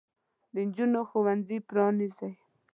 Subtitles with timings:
[0.53, 2.33] د نجونو ښوونځي پرانیزئ.